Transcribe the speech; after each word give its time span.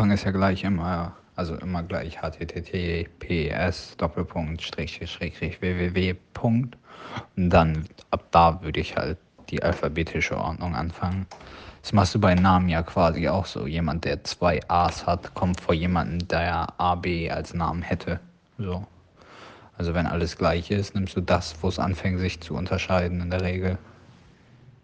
Anfang 0.00 0.14
ist 0.14 0.24
ja 0.24 0.30
gleich 0.30 0.64
immer, 0.64 1.12
also 1.36 1.56
immer 1.56 1.82
gleich 1.82 2.22
https 2.22 3.98
Doppelpunkt 3.98 4.62
Strich 4.62 4.98
Schrägstrich 5.04 5.60
www. 5.60 6.14
Und 6.42 6.78
dann 7.36 7.84
ab 8.10 8.24
da 8.30 8.62
würde 8.62 8.80
ich 8.80 8.96
halt 8.96 9.18
die 9.50 9.62
alphabetische 9.62 10.38
Ordnung 10.38 10.74
anfangen. 10.74 11.26
Das 11.82 11.92
machst 11.92 12.14
du 12.14 12.18
bei 12.18 12.34
Namen 12.34 12.70
ja 12.70 12.82
quasi 12.82 13.28
auch 13.28 13.44
so. 13.44 13.66
Jemand, 13.66 14.06
der 14.06 14.24
zwei 14.24 14.60
A's 14.68 15.06
hat, 15.06 15.34
kommt 15.34 15.60
vor 15.60 15.74
jemanden, 15.74 16.26
der 16.28 16.80
AB 16.80 17.06
als 17.30 17.52
Namen 17.52 17.82
hätte. 17.82 18.20
So. 18.56 18.86
Also 19.76 19.92
wenn 19.92 20.06
alles 20.06 20.38
gleich 20.38 20.70
ist, 20.70 20.94
nimmst 20.94 21.14
du 21.14 21.20
das, 21.20 21.54
wo 21.60 21.68
es 21.68 21.78
anfängt, 21.78 22.20
sich 22.20 22.40
zu 22.40 22.54
unterscheiden 22.54 23.20
in 23.20 23.28
der 23.28 23.42
Regel. 23.42 23.76